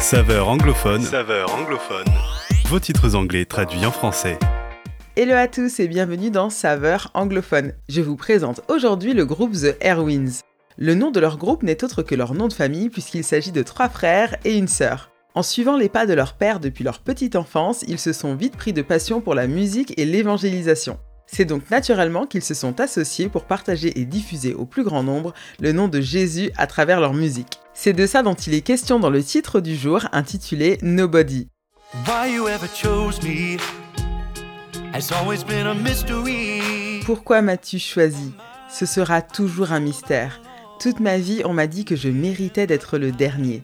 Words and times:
Saveur 0.00 0.48
anglophone. 0.48 1.02
Saveur 1.02 1.54
anglophone. 1.54 2.06
Vos 2.68 2.80
titres 2.80 3.14
anglais 3.14 3.44
traduits 3.44 3.84
en 3.84 3.90
français. 3.90 4.38
Hello 5.14 5.34
à 5.34 5.46
tous 5.46 5.78
et 5.78 5.88
bienvenue 5.88 6.30
dans 6.30 6.48
Saveur 6.48 7.10
anglophone. 7.12 7.74
Je 7.90 8.00
vous 8.00 8.16
présente 8.16 8.62
aujourd'hui 8.68 9.12
le 9.12 9.26
groupe 9.26 9.52
The 9.52 9.76
Airwinds. 9.82 10.40
Le 10.78 10.94
nom 10.94 11.10
de 11.10 11.20
leur 11.20 11.36
groupe 11.36 11.62
n'est 11.62 11.84
autre 11.84 12.02
que 12.02 12.14
leur 12.14 12.32
nom 12.32 12.48
de 12.48 12.54
famille 12.54 12.88
puisqu'il 12.88 13.24
s'agit 13.24 13.52
de 13.52 13.62
trois 13.62 13.90
frères 13.90 14.36
et 14.46 14.56
une 14.56 14.68
sœur. 14.68 15.10
En 15.34 15.42
suivant 15.42 15.76
les 15.76 15.90
pas 15.90 16.06
de 16.06 16.14
leur 16.14 16.32
père 16.32 16.60
depuis 16.60 16.82
leur 16.82 17.00
petite 17.00 17.36
enfance, 17.36 17.84
ils 17.86 18.00
se 18.00 18.14
sont 18.14 18.34
vite 18.34 18.56
pris 18.56 18.72
de 18.72 18.82
passion 18.82 19.20
pour 19.20 19.34
la 19.34 19.46
musique 19.46 19.92
et 19.98 20.06
l'évangélisation. 20.06 20.98
C'est 21.26 21.44
donc 21.44 21.70
naturellement 21.70 22.26
qu'ils 22.26 22.42
se 22.42 22.54
sont 22.54 22.80
associés 22.80 23.28
pour 23.28 23.44
partager 23.44 24.00
et 24.00 24.06
diffuser 24.06 24.54
au 24.54 24.64
plus 24.64 24.82
grand 24.82 25.02
nombre 25.02 25.34
le 25.60 25.72
nom 25.72 25.88
de 25.88 26.00
Jésus 26.00 26.50
à 26.56 26.66
travers 26.66 27.00
leur 27.00 27.12
musique. 27.12 27.59
C'est 27.82 27.94
de 27.94 28.06
ça 28.06 28.22
dont 28.22 28.34
il 28.34 28.52
est 28.52 28.60
question 28.60 29.00
dans 29.00 29.08
le 29.08 29.24
titre 29.24 29.58
du 29.58 29.74
jour 29.74 30.04
intitulé 30.12 30.76
Nobody. 30.82 31.48
Pourquoi 37.06 37.40
m'as-tu 37.40 37.78
choisi? 37.78 38.34
Ce 38.70 38.84
sera 38.84 39.22
toujours 39.22 39.72
un 39.72 39.80
mystère. 39.80 40.42
Toute 40.78 41.00
ma 41.00 41.16
vie, 41.16 41.40
on 41.46 41.54
m'a 41.54 41.66
dit 41.66 41.86
que 41.86 41.96
je 41.96 42.10
méritais 42.10 42.66
d'être 42.66 42.98
le 42.98 43.12
dernier. 43.12 43.62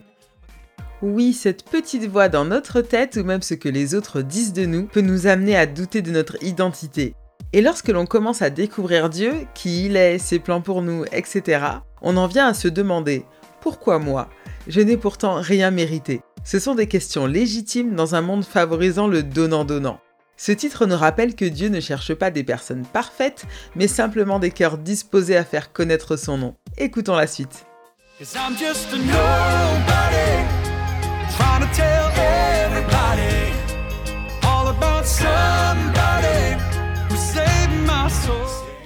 Oui, 1.03 1.31
cette 1.31 1.69
petite 1.69 2.09
voix 2.09 2.27
dans 2.27 2.45
notre 2.45 2.81
tête 2.81 3.19
ou 3.21 3.23
même 3.23 3.43
ce 3.43 3.53
que 3.53 3.69
les 3.69 3.93
autres 3.93 4.23
disent 4.23 4.53
de 4.53 4.65
nous 4.65 4.87
peut 4.87 5.01
nous 5.01 5.27
amener 5.27 5.55
à 5.55 5.67
douter 5.67 6.01
de 6.01 6.09
notre 6.09 6.43
identité. 6.43 7.13
Et 7.53 7.61
lorsque 7.61 7.89
l'on 7.89 8.07
commence 8.07 8.41
à 8.41 8.49
découvrir 8.49 9.11
Dieu, 9.11 9.33
qui 9.53 9.85
il 9.85 9.95
est, 9.95 10.17
ses 10.17 10.39
plans 10.39 10.61
pour 10.61 10.81
nous, 10.81 11.05
etc., 11.11 11.65
on 12.01 12.17
en 12.17 12.25
vient 12.25 12.47
à 12.47 12.55
se 12.55 12.67
demander 12.67 13.23
pourquoi 13.67 13.99
moi 13.99 14.29
Je 14.69 14.79
n'ai 14.79 14.95
pourtant 14.95 15.41
rien 15.41 15.71
mérité. 15.71 16.21
Ce 16.45 16.57
sont 16.57 16.73
des 16.73 16.87
questions 16.87 17.25
légitimes 17.25 17.95
dans 17.95 18.15
un 18.15 18.21
monde 18.21 18.45
favorisant 18.45 19.09
le 19.09 19.23
donnant-donnant. 19.23 19.99
Ce 20.37 20.53
titre 20.53 20.85
nous 20.85 20.95
rappelle 20.95 21.35
que 21.35 21.43
Dieu 21.43 21.67
ne 21.67 21.81
cherche 21.81 22.13
pas 22.13 22.31
des 22.31 22.45
personnes 22.45 22.85
parfaites, 22.85 23.45
mais 23.75 23.89
simplement 23.89 24.39
des 24.39 24.51
cœurs 24.51 24.77
disposés 24.77 25.35
à 25.35 25.43
faire 25.43 25.73
connaître 25.73 26.15
son 26.15 26.37
nom. 26.37 26.55
Écoutons 26.77 27.17
la 27.17 27.27
suite. 27.27 27.65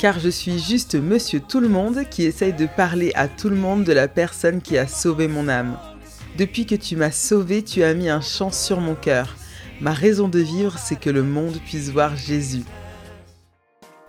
Car 0.02 0.20
je 0.20 0.30
suis 0.30 0.58
juste 0.58 0.96
monsieur 0.96 1.40
tout 1.40 1.60
le 1.60 1.68
monde 1.68 2.06
qui 2.10 2.24
essaye 2.24 2.54
de 2.54 2.66
parler 2.66 3.12
à 3.14 3.28
tout 3.28 3.50
le 3.50 3.56
monde 3.56 3.84
de 3.84 3.94
la 3.94 4.08
personne 4.08 4.60
qui 4.60 4.76
a 4.80 4.88
sauvé 4.88 5.28
mon 5.28 5.48
âme. 5.48 5.78
Depuis 6.40 6.66
que 6.66 6.74
tu 6.74 6.96
m'as 6.96 7.12
sauvé, 7.12 7.62
tu 7.62 7.84
as 7.84 7.94
mis 7.94 8.10
un 8.10 8.20
chant 8.20 8.50
sur 8.50 8.82
mon 8.82 8.96
cœur. 8.96 9.36
Ma 9.80 9.94
raison 9.94 10.28
de 10.28 10.40
vivre, 10.40 10.80
c'est 10.80 11.00
que 11.00 11.12
le 11.12 11.22
monde 11.22 11.60
puisse 11.68 11.92
voir 11.92 12.16
Jésus. 12.16 12.64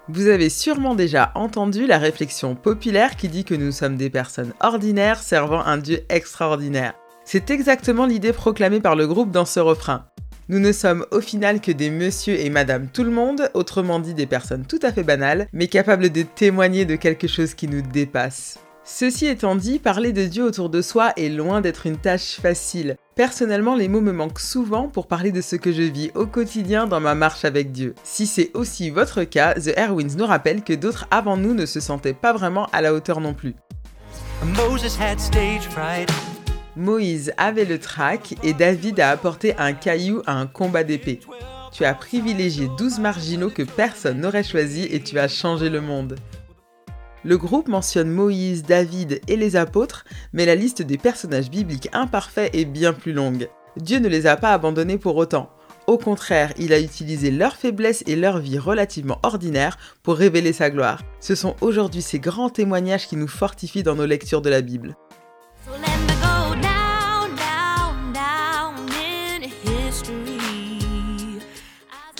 Vous 0.08 0.28
avez 0.28 0.48
sûrement 0.48 0.94
déjà 0.94 1.30
entendu 1.34 1.86
la 1.86 1.98
réflexion 1.98 2.54
populaire 2.54 3.14
qui 3.14 3.28
dit 3.28 3.44
que 3.44 3.54
nous 3.54 3.70
sommes 3.70 3.98
des 3.98 4.08
personnes 4.08 4.54
ordinaires 4.60 5.22
servant 5.22 5.60
un 5.60 5.76
Dieu 5.76 6.00
extraordinaire. 6.08 6.94
C'est 7.26 7.50
exactement 7.50 8.06
l'idée 8.06 8.32
proclamée 8.32 8.80
par 8.80 8.96
le 8.96 9.06
groupe 9.06 9.30
dans 9.30 9.44
ce 9.44 9.60
refrain. 9.60 10.06
Nous 10.52 10.60
ne 10.60 10.72
sommes 10.72 11.06
au 11.12 11.22
final 11.22 11.62
que 11.62 11.72
des 11.72 11.88
monsieur 11.88 12.38
et 12.38 12.50
madame 12.50 12.88
tout 12.92 13.04
le 13.04 13.10
monde, 13.10 13.48
autrement 13.54 14.00
dit 14.00 14.12
des 14.12 14.26
personnes 14.26 14.66
tout 14.66 14.80
à 14.82 14.92
fait 14.92 15.02
banales, 15.02 15.46
mais 15.54 15.66
capables 15.66 16.10
de 16.10 16.20
témoigner 16.20 16.84
de 16.84 16.94
quelque 16.94 17.26
chose 17.26 17.54
qui 17.54 17.68
nous 17.68 17.80
dépasse. 17.80 18.58
Ceci 18.84 19.24
étant 19.24 19.56
dit, 19.56 19.78
parler 19.78 20.12
de 20.12 20.26
Dieu 20.26 20.44
autour 20.44 20.68
de 20.68 20.82
soi 20.82 21.14
est 21.16 21.30
loin 21.30 21.62
d'être 21.62 21.86
une 21.86 21.96
tâche 21.96 22.38
facile. 22.38 22.96
Personnellement, 23.14 23.74
les 23.74 23.88
mots 23.88 24.02
me 24.02 24.12
manquent 24.12 24.40
souvent 24.40 24.88
pour 24.88 25.06
parler 25.06 25.32
de 25.32 25.40
ce 25.40 25.56
que 25.56 25.72
je 25.72 25.84
vis 25.84 26.10
au 26.14 26.26
quotidien 26.26 26.86
dans 26.86 27.00
ma 27.00 27.14
marche 27.14 27.46
avec 27.46 27.72
Dieu. 27.72 27.94
Si 28.04 28.26
c'est 28.26 28.50
aussi 28.52 28.90
votre 28.90 29.24
cas, 29.24 29.54
The 29.54 29.72
Airwinds 29.78 30.18
nous 30.18 30.26
rappelle 30.26 30.62
que 30.62 30.74
d'autres 30.74 31.06
avant 31.10 31.38
nous 31.38 31.54
ne 31.54 31.64
se 31.64 31.80
sentaient 31.80 32.12
pas 32.12 32.34
vraiment 32.34 32.66
à 32.74 32.82
la 32.82 32.92
hauteur 32.92 33.22
non 33.22 33.32
plus. 33.32 33.54
Moïse 36.76 37.34
avait 37.36 37.66
le 37.66 37.78
trac 37.78 38.34
et 38.42 38.54
David 38.54 38.98
a 39.00 39.10
apporté 39.10 39.54
un 39.58 39.74
caillou 39.74 40.22
à 40.26 40.32
un 40.32 40.46
combat 40.46 40.84
d'épée. 40.84 41.20
Tu 41.70 41.84
as 41.84 41.94
privilégié 41.94 42.68
12 42.78 42.98
marginaux 42.98 43.50
que 43.50 43.62
personne 43.62 44.20
n'aurait 44.20 44.42
choisis 44.42 44.86
et 44.90 45.00
tu 45.00 45.18
as 45.18 45.28
changé 45.28 45.68
le 45.68 45.82
monde. 45.82 46.16
Le 47.24 47.36
groupe 47.36 47.68
mentionne 47.68 48.10
Moïse, 48.10 48.62
David 48.62 49.20
et 49.28 49.36
les 49.36 49.54
apôtres, 49.56 50.04
mais 50.32 50.46
la 50.46 50.54
liste 50.54 50.82
des 50.82 50.98
personnages 50.98 51.50
bibliques 51.50 51.90
imparfaits 51.92 52.54
est 52.54 52.64
bien 52.64 52.92
plus 52.92 53.12
longue. 53.12 53.48
Dieu 53.76 53.98
ne 53.98 54.08
les 54.08 54.26
a 54.26 54.36
pas 54.36 54.52
abandonnés 54.52 54.98
pour 54.98 55.16
autant. 55.16 55.50
Au 55.86 55.98
contraire, 55.98 56.52
il 56.58 56.72
a 56.72 56.80
utilisé 56.80 57.30
leurs 57.30 57.56
faiblesses 57.56 58.04
et 58.06 58.16
leur 58.16 58.38
vie 58.38 58.58
relativement 58.58 59.18
ordinaire 59.22 59.76
pour 60.02 60.16
révéler 60.16 60.52
sa 60.52 60.70
gloire. 60.70 61.02
Ce 61.20 61.34
sont 61.34 61.54
aujourd'hui 61.60 62.02
ces 62.02 62.18
grands 62.18 62.50
témoignages 62.50 63.08
qui 63.08 63.16
nous 63.16 63.28
fortifient 63.28 63.82
dans 63.82 63.96
nos 63.96 64.06
lectures 64.06 64.42
de 64.42 64.50
la 64.50 64.62
Bible. 64.62 64.96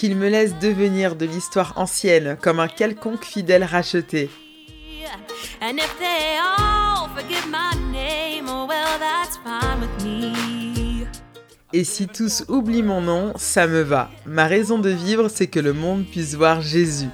Qu'il 0.03 0.17
me 0.17 0.29
laisse 0.29 0.59
devenir 0.59 1.15
de 1.15 1.27
l'histoire 1.27 1.75
ancienne 1.77 2.37
comme 2.43 2.59
un 2.59 2.67
quelconque 2.67 3.25
fidèle 3.25 3.63
racheté. 3.63 4.31
Et 11.73 11.85
si 11.85 12.09
tous 12.09 12.45
oublient 12.49 12.83
mon 12.83 13.01
nom, 13.01 13.33
ça 13.37 13.69
me 13.69 13.83
va. 13.83 14.11
Ma 14.27 14.47
raison 14.47 14.81
de 14.81 14.91
vivre, 14.91 15.29
c'est 15.29 15.47
que 15.47 15.61
le 15.61 15.73
monde 15.73 16.05
puisse 16.05 16.35
voir 16.35 16.61
Jésus. 16.63 17.11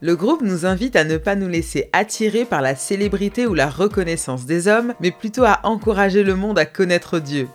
Le 0.00 0.16
groupe 0.16 0.42
nous 0.42 0.66
invite 0.66 0.96
à 0.96 1.04
ne 1.04 1.16
pas 1.16 1.36
nous 1.36 1.46
laisser 1.46 1.90
attirer 1.92 2.44
par 2.44 2.60
la 2.60 2.74
célébrité 2.74 3.46
ou 3.46 3.54
la 3.54 3.70
reconnaissance 3.70 4.46
des 4.46 4.66
hommes, 4.66 4.94
mais 4.98 5.12
plutôt 5.12 5.44
à 5.44 5.60
encourager 5.62 6.24
le 6.24 6.34
monde 6.34 6.58
à 6.58 6.66
connaître 6.66 7.20
Dieu. 7.20 7.48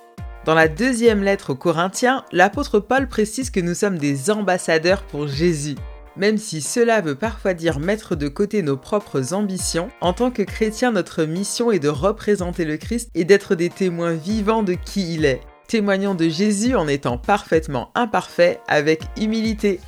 Dans 0.45 0.53
la 0.53 0.67
deuxième 0.67 1.23
lettre 1.23 1.53
aux 1.53 1.55
Corinthiens, 1.55 2.23
l'apôtre 2.31 2.79
Paul 2.79 3.07
précise 3.07 3.49
que 3.49 3.59
nous 3.59 3.73
sommes 3.73 3.97
des 3.97 4.29
ambassadeurs 4.29 5.01
pour 5.01 5.27
Jésus. 5.27 5.73
Même 6.17 6.37
si 6.37 6.61
cela 6.61 7.01
veut 7.01 7.15
parfois 7.15 7.55
dire 7.55 7.79
mettre 7.79 8.15
de 8.15 8.27
côté 8.27 8.61
nos 8.61 8.77
propres 8.77 9.33
ambitions, 9.33 9.89
en 10.01 10.13
tant 10.13 10.29
que 10.29 10.43
chrétiens, 10.43 10.91
notre 10.91 11.23
mission 11.23 11.71
est 11.71 11.79
de 11.79 11.89
représenter 11.89 12.63
le 12.63 12.77
Christ 12.77 13.09
et 13.15 13.25
d'être 13.25 13.55
des 13.55 13.69
témoins 13.69 14.13
vivants 14.13 14.61
de 14.61 14.73
qui 14.73 15.15
il 15.15 15.25
est. 15.25 15.41
Témoignons 15.67 16.13
de 16.13 16.29
Jésus 16.29 16.75
en 16.75 16.87
étant 16.87 17.17
parfaitement 17.17 17.89
imparfaits 17.95 18.59
avec 18.67 19.01
humilité. 19.17 19.79